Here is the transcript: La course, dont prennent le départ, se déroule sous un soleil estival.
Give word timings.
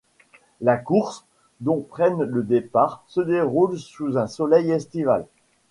La 0.61 0.77
course, 0.77 1.27
dont 1.59 1.79
prennent 1.81 2.23
le 2.23 2.41
départ, 2.41 3.03
se 3.05 3.21
déroule 3.21 3.77
sous 3.77 4.17
un 4.17 4.25
soleil 4.25 4.71
estival. 4.71 5.27